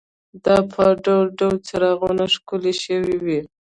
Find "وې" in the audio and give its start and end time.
3.25-3.39